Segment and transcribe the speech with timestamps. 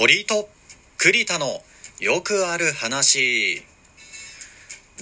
[0.00, 0.48] 堀井と
[0.96, 1.60] 栗田の
[1.98, 3.64] よくある話。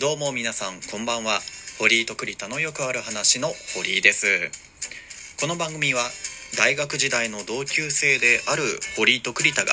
[0.00, 1.40] どうも皆さんこんばんは。
[1.78, 4.26] 堀井と栗田のよくある話の堀井です。
[5.38, 6.00] この番組は
[6.56, 8.62] 大学時代の同級生である
[8.96, 9.72] 堀井と栗田が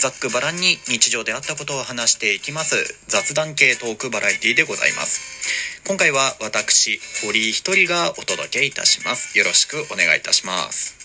[0.00, 2.76] ざっくばらんに日常であったことを話していきます。
[3.08, 5.84] 雑談系トークバラエティでございます。
[5.86, 9.36] 今回は私堀井一人がお届けいたします。
[9.36, 10.96] よろしくお願いいたします。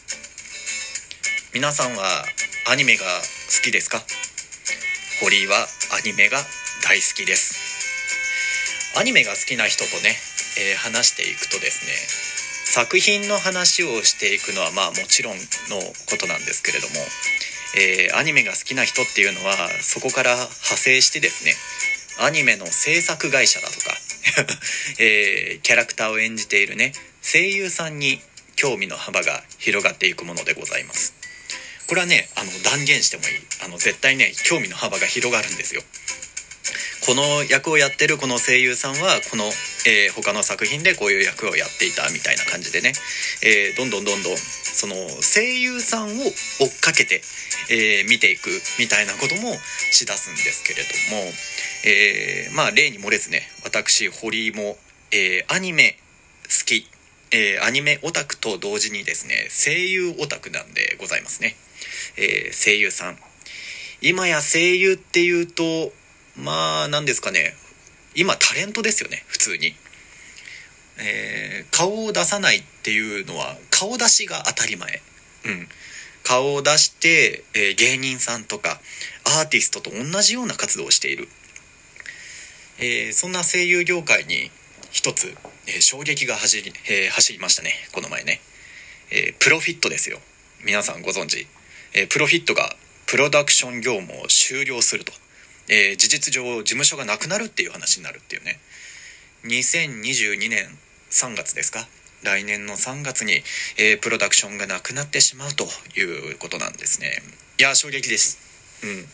[1.53, 2.23] 皆さんは
[2.69, 4.03] アニメが好きですか？
[5.21, 5.55] 堀井は
[5.97, 6.37] アニメが
[6.83, 7.55] 大好きです。
[8.99, 10.15] アニメが好きな人とね、
[10.59, 11.93] えー話していくとですね
[12.83, 15.39] 作品の話をしていくのはまあもちろんの
[16.09, 16.95] ことなんですけれども、
[17.79, 21.53] えーアニメが好きな人っていうのはそこから派生してですね
[22.19, 23.95] アニメの制作会社だとか、
[24.99, 28.19] えーキャラクターを演じているね声優さんに
[28.57, 31.13] 興味の幅が広がっていくものでございます。
[31.87, 33.29] これはねあの断言してもいい。
[33.65, 35.81] あの絶対ね興味の幅が広がるんですよ。
[37.05, 39.45] この役をやってるこの声優さんはこの、
[39.87, 42.91] えー他の作品でこういう役をやっていたみたいな感じでね、
[43.43, 47.21] えーどんどんどんどんその声優さんを追っかけて、
[47.71, 49.55] えー見ていくみたいなことも
[49.91, 51.31] しだすんですけれども、
[51.85, 54.75] えまあ例に漏れずね私堀井も、
[55.11, 55.97] えアニメ
[56.49, 56.89] 好き、
[57.31, 61.55] えーアニメオタクと同時にですね声優オタクなんでございますね、
[62.17, 63.17] えー声優さん。
[64.01, 65.91] 今や声優っていうと
[66.35, 67.55] まあ何ですかね。
[68.15, 69.75] 今タレントですよね普通に、
[70.99, 75.01] えー顔を出さないっていうのは顔出しが当たり前。
[75.45, 75.67] うん。
[76.23, 78.81] 顔を出して、え芸人さんとか
[79.23, 81.29] アーティストと同じような活動をしている、
[82.79, 84.51] えそんな声優業界に
[84.91, 85.33] 一つ、
[85.67, 88.41] えー衝撃が走り,、えー走りましたねこの前ね、
[89.11, 90.21] えープロフィットですよ。
[90.63, 91.47] 皆さんご存知、
[91.93, 95.13] えープロフィットがプロダクション業務を終了すると、
[95.69, 98.59] えー事実上事務所がなくなるっていう話になるっていうね。
[99.43, 100.77] 2022年
[101.11, 101.87] 3月ですか。
[102.23, 103.43] 来年の3月に、
[103.77, 107.21] えプロダクションがなくなってしまうということなんですね。
[107.59, 108.39] いや衝撃です。
[108.83, 109.07] うん。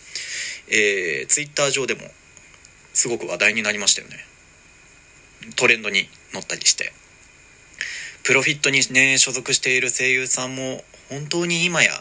[0.70, 2.09] えー、ツイッター上でも
[2.94, 4.25] すごく話題になりましたよね。
[5.56, 6.09] トレンドに。
[6.34, 6.94] 乗ったりして。
[8.24, 11.92] プロフィットにね所属している声優さんも本当に今や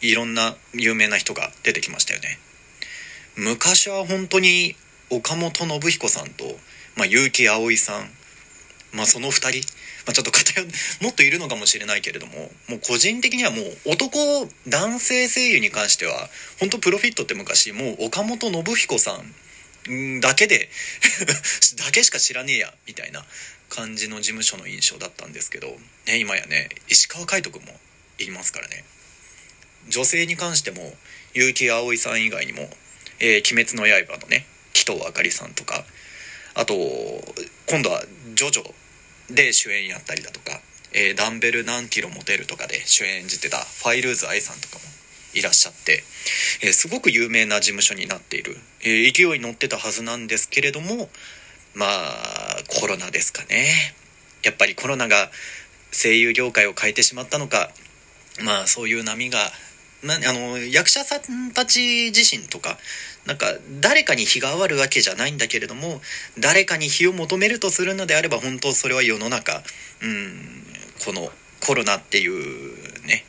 [0.00, 2.38] いろんな有名な人が出てきましたよね。
[3.36, 4.74] 昔は本当に
[5.10, 6.44] 岡本信彦さんと、
[6.96, 8.08] まあ、結城葵さん、
[8.92, 9.60] まあ、その2人、
[10.06, 10.64] まあ、ちょっと偏
[11.02, 20.70] もっといるのかもしれないけれどももう個人的にはもう男男性声優に関しては本当プロフィットって昔もう岡本信彦さんだけで
[21.76, 23.24] だけしか知らねえやみたいな。
[23.68, 25.68] 感じの事務所の印象だったんですけど、
[26.06, 27.72] ね、今やね石川海人君も
[28.18, 28.84] いますからね。
[29.88, 30.92] 女性に関しても
[31.32, 32.68] 結城葵さん以外にも
[33.20, 35.84] 「えー鬼滅の刃」のね紀藤あかりさんとか
[36.54, 36.74] あと
[37.66, 38.74] 今度は「ジョジョ」
[39.30, 40.60] で主演やったりだとか
[40.92, 44.80] 「えーダンベル何キロ持てる」とかで主演演じてたファイルーズ愛さんとかも
[45.34, 46.02] いらっしゃって、
[46.62, 51.10] えーすごく有名な事務所になっている、えー勢いに乗ってたはずなんですけれども
[51.76, 53.94] まあコロナですかね。
[54.42, 55.30] やっぱりコロナが
[55.92, 57.70] 声優業界を変えてしまったのか
[58.42, 59.38] まあそういう波が、
[60.02, 62.78] まあ、あの役者さんたち自身とか
[63.26, 63.46] なんか
[63.80, 66.00] 誰かに非があるわけじゃないんだけれども
[66.38, 69.62] 誰かに非を求めるとするのであれば本当それは世の中
[70.02, 70.62] うん
[71.04, 71.30] この
[71.66, 73.24] コロナっていうね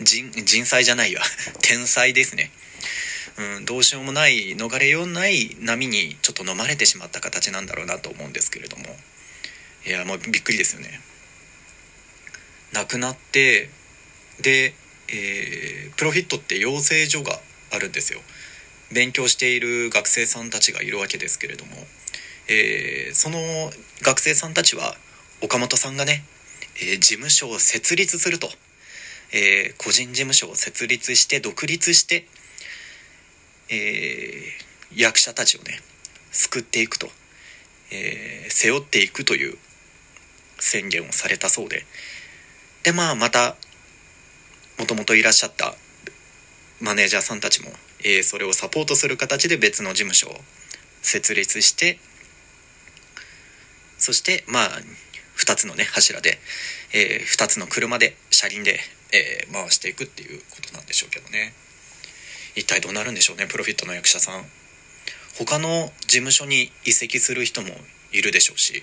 [0.00, 1.22] 人人災じゃないわ。
[1.62, 2.50] 天災ですね。
[3.38, 8.84] うん、どうしようもない逃れようない波にちょっと飲まれてしまった形なんだろうなと思うんですけれども。
[9.86, 11.00] いやもうびっくりですよね。
[12.72, 13.70] 亡くなって
[14.40, 14.74] で、
[15.08, 17.40] えープロフィットって養成所が
[17.72, 18.20] あるんですよ。
[18.92, 21.72] 勉強している学生さんたちがいるわけですけれども、
[22.48, 23.38] えーその
[24.02, 24.94] 学生さんたちは
[25.42, 26.24] 岡本さんがね、
[26.76, 28.48] えー事務所を設立すると、
[29.32, 32.26] えー個人事務所を設立して独立して
[33.70, 35.80] えー役者たちをね
[36.32, 37.08] 救っていくと、
[37.92, 39.56] えー背負っていくという
[40.58, 41.84] 宣言をされたそうで
[42.82, 43.56] でまあまた
[44.78, 45.74] もともといらっしゃった
[46.80, 47.70] マネージャーさんたちも、
[48.00, 50.34] えーそれをサポートする形で別の事務所を
[51.02, 51.98] 設立して
[53.98, 54.68] そしてまあ
[55.38, 56.38] 2つのね柱で、
[56.92, 58.80] え2つの車で車輪で、
[59.12, 61.52] えー回していくっていうことなんでしょうけどね。
[62.54, 64.44] 一体どうなるんでしょうねプロフィットの役者さん。
[65.38, 67.68] 他の事務所に移籍する人も
[68.12, 68.82] いるでしょうし、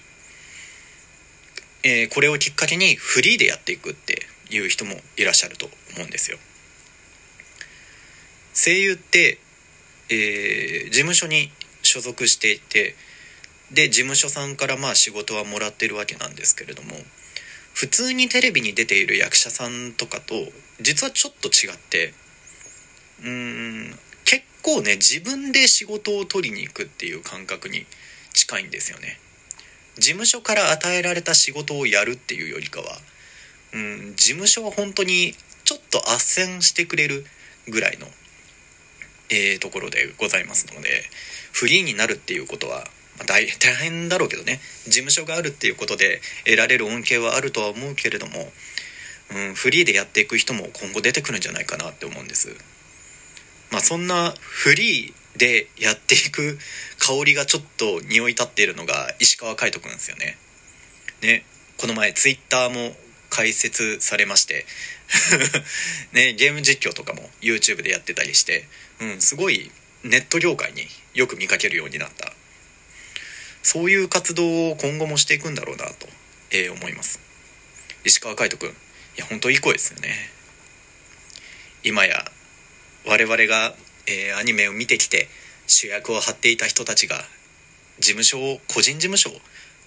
[1.84, 6.38] えーこれをきっかけにフリーでやっていくっていう人もいらっしゃると思うんですよ。
[8.54, 9.38] 声優って、
[10.10, 11.52] えー、事務所に
[11.84, 12.96] 所属していて
[13.72, 16.96] で事務所さんからまあ仕事はもらってるわけなんですけれども
[17.74, 20.34] 普通にテレビに出ている役者さんとかと
[20.82, 22.14] 実はちょっと違って
[23.22, 27.86] うーん結構ね自分で仕事を取りに行くっていう感覚に
[28.34, 29.20] 近いんですよね。
[29.96, 32.98] 事務所から与えられた仕事をやるっていうよりかは
[33.74, 35.34] うん事務所は本当に
[35.64, 37.26] ちょっと斡旋してくれる
[37.68, 38.08] ぐらいの、
[39.30, 40.90] えー、ところでございますので
[41.52, 42.86] フリーになるっていうことは、
[43.20, 48.52] ま、大大変だろうけどね事務所があるっていうことで得られる恩恵はあるとは思うけれども、
[49.36, 52.56] うん、フリーでやっていく人も今後出てくるんじゃないかなって思うんです。
[53.72, 56.58] まあ、そんなフリーでやっていく
[57.00, 60.38] 香りがちょっと匂い立っているのが石川海人くんですよね。
[61.22, 61.44] ね、
[61.78, 62.96] この前ツイッターも
[63.30, 64.66] 開設されまして。
[66.12, 68.68] ね、ゲーム実況とかも YouTube でやってたりして、
[69.00, 69.72] うん、すごい
[70.04, 72.34] ネット業界によく見かけるようになった。
[73.64, 76.08] そういう活動を今後もしていくんだろうなと、
[76.52, 77.20] えー、思います。
[78.04, 78.74] 石川海人くんい
[79.18, 80.32] や本当いい声ですよね。
[81.84, 82.32] 今や
[83.08, 83.74] 我々が、
[84.06, 85.30] えー、アニメを見てきて
[85.66, 87.18] 主役を張っていた人たちが
[88.00, 89.34] 事務所を個人事務所を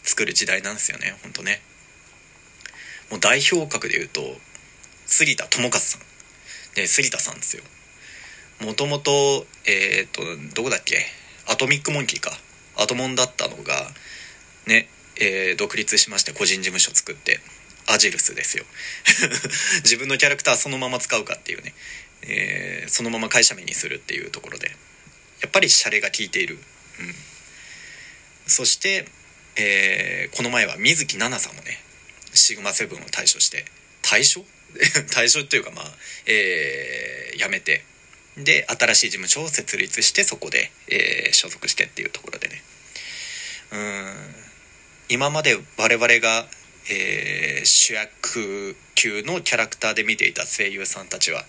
[0.03, 1.61] 作る時代なんですよね本当ね。
[3.11, 4.21] もう代表格で言うと
[5.07, 6.01] 杉田智和さん。
[6.75, 7.63] で杉田さんですよ。
[8.61, 10.23] もともとえっ、と
[10.55, 11.05] どこだっけ？
[11.47, 12.31] アトミックモンキーか。
[12.77, 13.91] アトモンだったのが
[14.67, 17.41] ね、えー、独立しまして個人事務所作って。
[17.93, 18.65] アジルスですよ。
[19.85, 21.75] 自分のキャラクターそのまま使うかっていうね、
[22.23, 24.75] えー、そのまま会社名にするっていうところで。
[25.41, 27.15] やっぱりシャレが効いている、うん、
[28.47, 29.07] そして、
[29.57, 31.83] えー、この前は水木奈々さんもね
[32.35, 33.65] シグマセブンを退所して
[34.03, 34.45] 退所？
[35.11, 35.93] 退所というかまあ、
[36.27, 37.85] えー、辞めて。
[38.37, 42.63] で新しい事務所を設立してそこで、えー、所属してっていうところでね。
[43.73, 44.35] うん。
[45.09, 46.47] 今まで我々が、
[46.89, 46.91] えー、
[47.71, 51.43] 主役級のキャラクターで見ていた声優さんたちは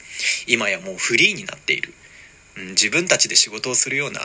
[0.47, 1.93] 今やもうフリーになっている、
[2.57, 4.21] うん、自分たちで仕事をするような、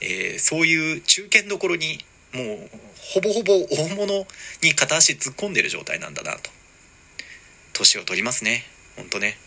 [0.00, 1.98] えー、そういう中堅どころに
[2.34, 4.26] もうほぼほぼ大物
[4.62, 6.50] に片足突っ込んでる状態なんだなと。
[7.72, 8.64] 年を取りますね。
[8.96, 9.38] ほんとね。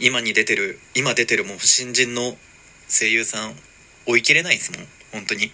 [0.00, 2.36] 今に出てる今出てるもう新人の
[2.88, 3.54] 声優さん
[4.06, 4.88] 追いきれないですもん。
[5.12, 5.52] 本当に。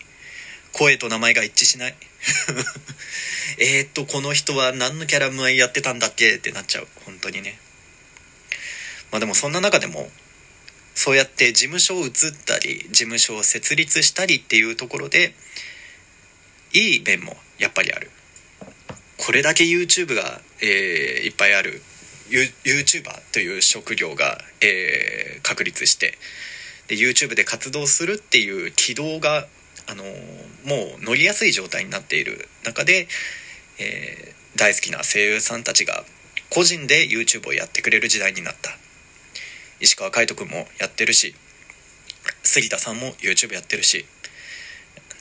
[0.73, 1.95] 声と名前が一致しない。
[3.59, 6.37] えっとこの人は何のキャラ前やってたんだっけ？
[6.37, 6.89] ってなっちゃう。
[7.05, 7.59] 本当にね。
[9.11, 10.11] まあでもそんな中でも
[10.95, 12.13] そうやって事務所を移っ
[12.45, 15.35] たり事務所を設立したりっていうところで
[16.73, 18.11] いい面もやっぱりある。
[19.17, 21.83] これだけ YouTube が、えー、いっぱいある。
[22.31, 26.17] YouTuber という職業が、えー、確立して
[26.87, 29.49] で YouTube で活動するっていう軌道が、
[29.87, 33.09] あの、もう乗りやすい状態になっている中で、
[33.79, 36.05] えー、大好きな声優さんたちが
[36.51, 38.81] 個人で YouTube をやってくれる時代になった。
[39.81, 41.35] 石川海人君もやってるし
[42.43, 44.05] 杉田さんも YouTube やってるし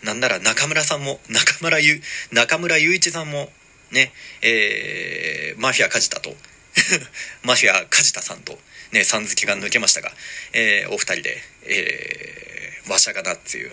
[0.04, 3.50] なんなら中村さんも中村ゆ中村雄一さんも
[3.92, 4.12] ね
[4.44, 6.30] えー、マフィア梶田と
[7.44, 8.60] マフィア梶田さんと、
[8.92, 10.12] ね、さん付けが抜けましたが、
[10.54, 13.72] えー、お二人で、えー、わしゃがなっていう、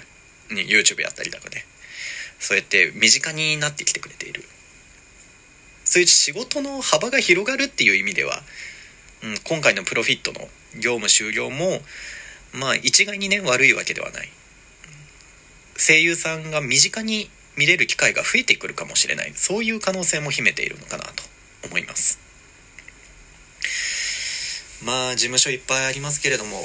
[0.50, 1.64] に YouTube やったりとかね、
[2.38, 4.44] そうやって身近になってきてくれている。
[5.84, 8.42] そういう仕事の幅が広がるっていう意味では、
[9.22, 10.40] うん、今回のプロフィットの
[10.74, 11.80] 業務終了も、
[12.52, 14.28] まあ一概にね、悪いわけではない。
[15.78, 19.32] 声優さんが身近に見れる機会が増えてくるかもしれない。
[19.34, 21.22] そういう可能性も秘めているのかなと
[21.66, 22.18] 思います。
[24.82, 26.62] まあ事務所いっぱいありますけれども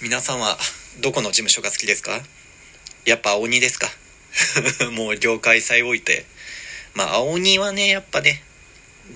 [0.00, 0.58] 皆さんは
[1.00, 2.20] どこの事務所が好きですか？
[3.04, 3.90] やっぱ青鬼ですか。
[4.92, 6.24] もう業界さえ置いて。
[6.94, 8.42] まあ青鬼はねやっぱね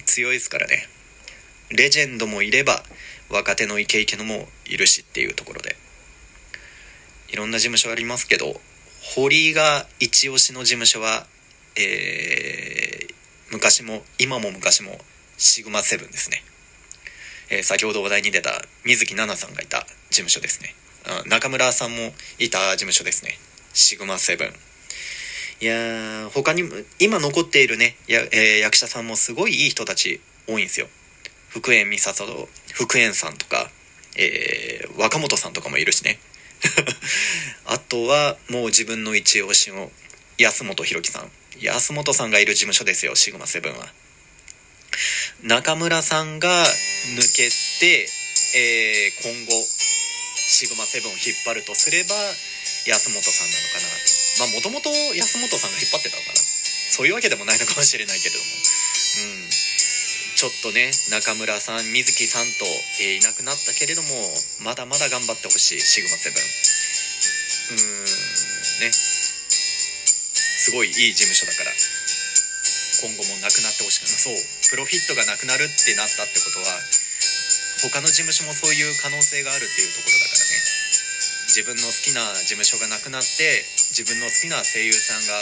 [0.04, 0.88] 強いですからね。
[1.71, 2.85] レジェンドもいれば
[3.28, 5.76] 若手のイケイケのもいるしっていうところで。
[7.28, 8.59] いろんな事務所ありますけど
[9.02, 11.26] 堀が一押しの事務所は
[11.80, 13.14] えー、
[13.52, 14.99] 昔も今も昔も
[15.37, 16.42] シグマセブンですね。
[17.50, 18.50] えー、先ほど話題に出た
[18.85, 20.75] 水木奈々さんがいた事務所ですね。
[21.26, 23.38] 中村さんもいた事務所ですね。
[23.73, 24.49] シグマセブン。
[25.61, 26.71] いやー、他にも、
[27.01, 30.87] 今残っているね、やえー、役者さんもすごいいい人たち多いんですよ。
[31.49, 33.71] 福円美里、福円さんとか、
[34.17, 36.19] えー、若本さんとかもいるしね。
[37.67, 39.91] あとは、もう自分の一押しの
[40.37, 41.31] 安本博樹さん。
[41.61, 43.93] 安本さんがいる事務所ですよ、シグマセブンは。
[45.43, 46.67] 中村さんが
[47.17, 48.09] 抜けて、
[48.55, 49.67] えー、今後、
[50.37, 52.15] シグマセブンを引っ張るとすれば
[52.88, 53.92] 安本さんなのかな。
[54.40, 56.40] まあもともと安本さんが引っ張ってたのかな。
[56.40, 58.49] そういうわけでもないのかもしれないけれども。
[59.45, 59.52] うん。
[59.52, 62.64] ちょっとね中村さん水木さんと、
[63.02, 64.09] えー、いなくなったけれども
[64.62, 66.40] まだまだ頑張ってほしいシグマセブン。
[67.76, 68.92] うーんね。
[68.92, 71.73] すごいいい事務所だから。
[73.04, 74.35] 今後もなくなってほしくないそう。
[74.71, 76.66] プロフィットがなくなるってなったってことは
[77.83, 80.48] 他の事務所もそういう可能性があるっていうところだから。
[81.49, 85.33] 自分の好きな事務所がなくなって自分の好きな声優さんが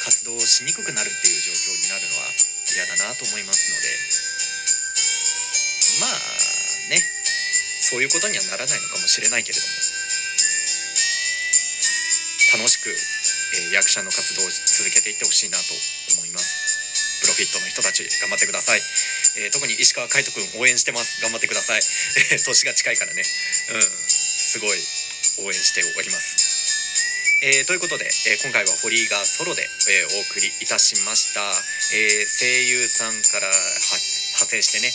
[0.00, 2.32] 活動しにくくなるっていう状況になるのは
[2.72, 3.86] 嫌だなと思いますので。
[6.00, 6.10] まあ
[6.88, 7.04] ね。
[7.84, 9.72] そういうことにはならないのかもしれないけれども。
[12.56, 15.74] 楽しく、えー役者の活動を続けていってほしいなと
[16.16, 17.20] 思います。
[17.20, 18.82] プロフィットの人たち頑張ってください、
[19.44, 21.20] えー特に石川海人くん応援してます。
[21.20, 21.80] 頑張ってください。
[22.40, 23.20] 年が近いからね。
[23.20, 23.82] うん。
[24.08, 25.01] すごい。
[25.40, 27.40] 応援しております。
[27.42, 31.42] えーということで、えー今回は堀井がソロで、えーお送りいたしました、
[31.94, 34.92] えー声優さんから派生してね、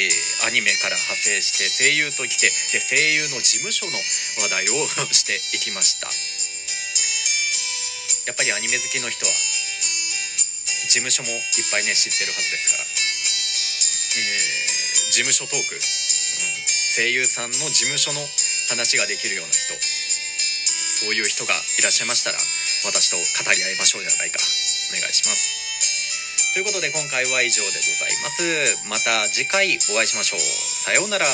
[0.00, 3.92] えーアニメから派生して声優と来てで声優の事務所の
[4.40, 6.08] 話題をしていきました。
[8.28, 9.32] やっぱりアニメ好きの人は
[10.88, 15.82] 事務所もいっぱいね知ってるはずですから、えー事務所トーク、うん。
[16.94, 18.20] 声優さんの事務所の
[18.70, 19.74] 話ができるような人。
[21.02, 22.38] そういう人がいらっしゃいましたら
[22.84, 24.38] 私と語り合いましょうではないか。
[24.38, 26.54] お願いします。
[26.54, 28.78] ということで今回は以上でございます。
[28.86, 30.40] また次回お会いしましょう。
[30.40, 31.26] さようなら。